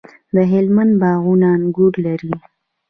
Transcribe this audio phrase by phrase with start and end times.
[0.35, 2.33] د هلمند باغونه انګور لري.